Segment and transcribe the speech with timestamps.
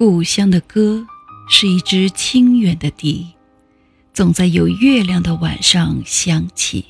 [0.00, 1.06] 故乡的歌
[1.46, 3.26] 是一支清远的笛，
[4.14, 6.86] 总在有月亮的晚上响起。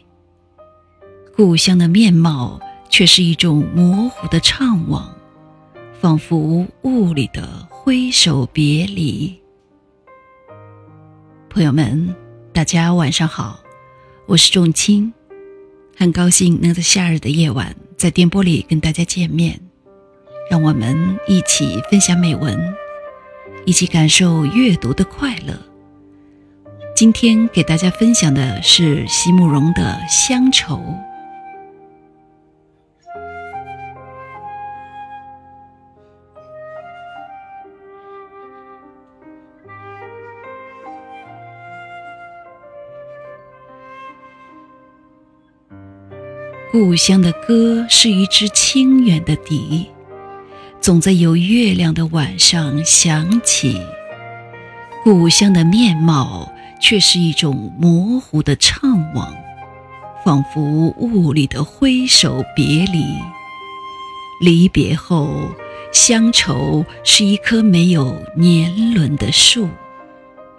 [1.34, 5.08] 故乡的面貌却是一种模糊的怅惘，
[6.00, 9.36] 仿佛雾里的挥手别离。
[11.48, 12.14] 朋友们，
[12.52, 13.58] 大家晚上好，
[14.26, 15.12] 我是仲青，
[15.96, 19.60] 很高兴能在夏日的夜晚在电波里跟大家见面，
[20.48, 22.56] 让我们一起分享美文。
[23.66, 25.54] 一起感受阅读的快乐。
[26.94, 30.76] 今天给大家分享的是席慕容的《乡愁》。
[46.70, 49.90] 故乡的歌是一支清远的笛。
[50.80, 53.78] 总在有月亮的晚上想起，
[55.04, 56.50] 故乡的面貌
[56.80, 59.28] 却是一种模糊的怅惘，
[60.24, 63.04] 仿佛雾里的挥手别离。
[64.40, 65.50] 离别后，
[65.92, 69.68] 乡愁是一棵没有年轮的树，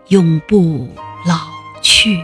[0.10, 0.88] 永不
[1.26, 1.36] 老
[1.82, 2.24] 去。